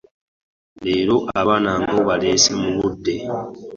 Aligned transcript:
Leero 0.83 1.17
abaana 1.39 1.71
nga 1.81 1.91
obaleese 2.01 2.51
mu 2.61 2.69
budde. 2.77 3.15